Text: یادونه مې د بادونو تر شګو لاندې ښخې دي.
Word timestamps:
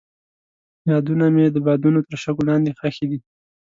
یادونه 0.89 1.25
مې 1.35 1.45
د 1.51 1.57
بادونو 1.65 1.99
تر 2.07 2.15
شګو 2.23 2.43
لاندې 2.49 2.71
ښخې 2.79 3.05
دي. 3.09 3.19